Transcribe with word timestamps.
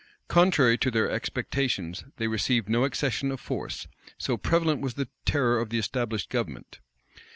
Contrary 0.29 0.79
to 0.79 0.89
their 0.89 1.11
expectations, 1.11 2.05
they 2.17 2.27
received 2.27 2.67
no 2.67 2.85
accession 2.85 3.31
of 3.31 3.39
force; 3.39 3.87
so 4.17 4.35
prevalent 4.35 4.81
was 4.81 4.95
the 4.95 5.09
terror 5.25 5.59
of 5.59 5.69
the 5.69 5.77
established 5.77 6.31
government. 6.31 6.79